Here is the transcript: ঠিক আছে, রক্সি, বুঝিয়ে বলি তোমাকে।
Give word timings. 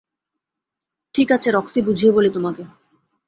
ঠিক 1.15 1.27
আছে, 1.31 1.49
রক্সি, 1.51 1.79
বুঝিয়ে 1.81 2.11
বলি 2.11 2.29
তোমাকে। 2.29 2.63